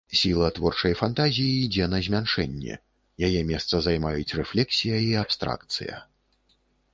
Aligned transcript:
Сіла 0.19 0.47
творчай 0.59 0.93
фантазіі 1.01 1.59
ідзе 1.65 1.85
на 1.91 1.99
змяншэнне, 2.07 2.73
яе 3.29 3.41
месца 3.51 3.75
займаюць 3.89 4.35
рэфлексія 4.39 4.97
і 5.11 5.13
абстракцыя. 5.27 5.95